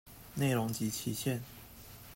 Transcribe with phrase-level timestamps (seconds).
[0.33, 1.43] 內容及期限